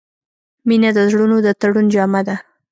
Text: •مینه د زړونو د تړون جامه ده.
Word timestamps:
•مینه 0.67 0.89
د 0.97 0.99
زړونو 1.11 1.37
د 1.45 1.47
تړون 1.61 1.85
جامه 1.93 2.21
ده. 2.27 2.35